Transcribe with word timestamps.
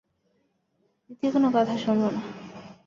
দ্বিতীয় 1.05 1.31
কোনো 1.31 1.47
কথা 1.55 1.73
শুনব 1.77 2.03
না। 2.15 2.21